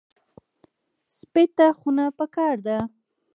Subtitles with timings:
[1.17, 2.77] سپي ته خونه پکار ده.